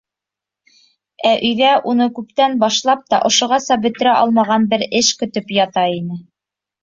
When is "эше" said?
5.01-5.19